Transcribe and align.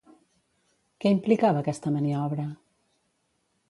Què 1.03 1.13
implicava 1.17 1.63
aquesta 1.65 1.95
maniobra? 1.99 2.51